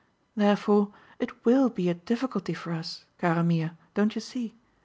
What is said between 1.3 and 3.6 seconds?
WILL be a difficulty for us, cara